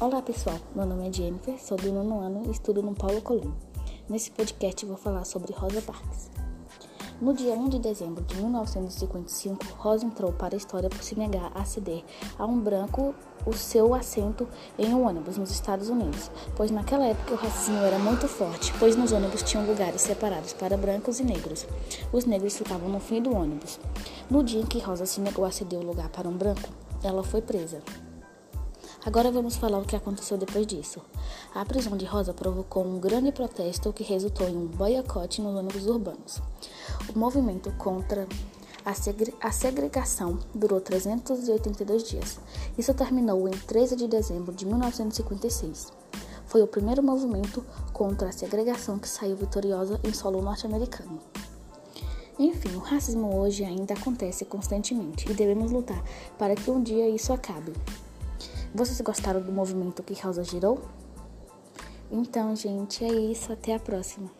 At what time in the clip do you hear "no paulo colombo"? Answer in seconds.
2.82-3.54